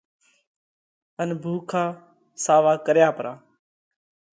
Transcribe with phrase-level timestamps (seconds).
[1.21, 1.83] ان ڀُوڪا
[2.43, 3.33] ساوا ڪريا پرا۔